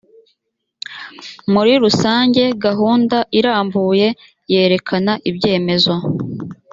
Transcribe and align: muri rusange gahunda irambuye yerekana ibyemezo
muri 1.53 1.73
rusange 1.83 2.43
gahunda 2.65 3.17
irambuye 3.39 4.07
yerekana 4.51 5.13
ibyemezo 5.29 5.93